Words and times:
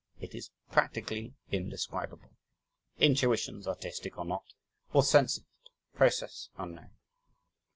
It 0.19 0.33
is 0.33 0.49
practically 0.71 1.35
indescribable. 1.51 2.35
Intuitions 2.97 3.67
(artistic 3.67 4.17
or 4.17 4.25
not?) 4.25 4.45
will 4.93 5.03
sense 5.03 5.37
it 5.37 5.45
process, 5.93 6.49
unknown. 6.57 6.89